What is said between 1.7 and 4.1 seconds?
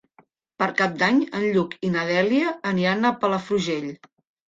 i na Dèlia aniran a Palafrugell.